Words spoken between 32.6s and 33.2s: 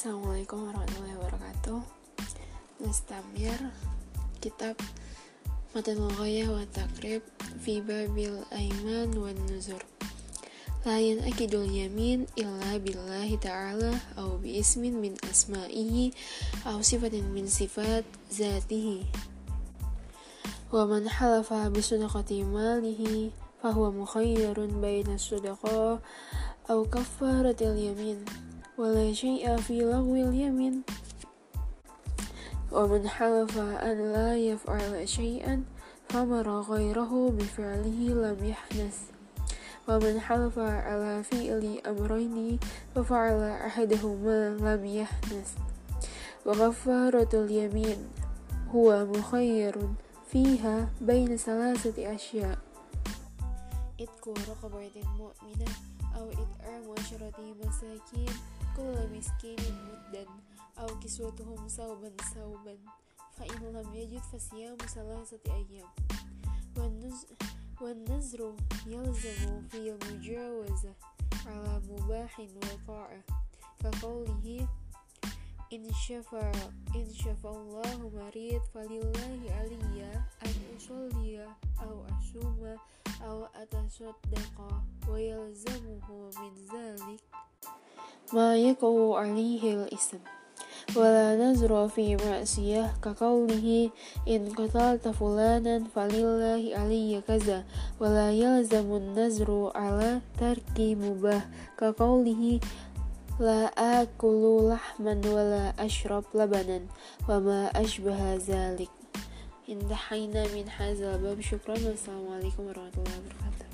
ومن